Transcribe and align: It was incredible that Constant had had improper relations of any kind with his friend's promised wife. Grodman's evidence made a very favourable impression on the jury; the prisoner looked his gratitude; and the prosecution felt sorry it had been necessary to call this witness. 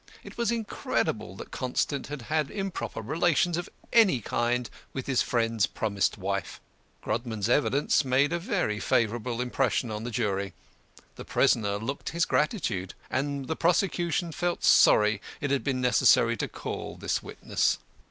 It 0.23 0.35
was 0.35 0.51
incredible 0.51 1.35
that 1.35 1.51
Constant 1.51 2.07
had 2.07 2.23
had 2.23 2.49
improper 2.49 3.01
relations 3.03 3.55
of 3.55 3.69
any 3.93 4.19
kind 4.19 4.67
with 4.93 5.05
his 5.05 5.21
friend's 5.21 5.67
promised 5.67 6.17
wife. 6.17 6.59
Grodman's 7.03 7.47
evidence 7.47 8.03
made 8.03 8.33
a 8.33 8.39
very 8.39 8.79
favourable 8.79 9.39
impression 9.39 9.91
on 9.91 10.03
the 10.03 10.09
jury; 10.09 10.53
the 11.17 11.23
prisoner 11.23 11.77
looked 11.77 12.09
his 12.09 12.25
gratitude; 12.25 12.95
and 13.11 13.47
the 13.47 13.55
prosecution 13.55 14.31
felt 14.31 14.63
sorry 14.63 15.21
it 15.39 15.51
had 15.51 15.63
been 15.63 15.81
necessary 15.81 16.35
to 16.37 16.47
call 16.47 16.95
this 16.97 17.21
witness. 17.21 17.77